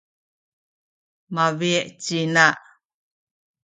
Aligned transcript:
mabi’ 1.35 1.73
ci 2.01 2.13
ina. 2.23 2.45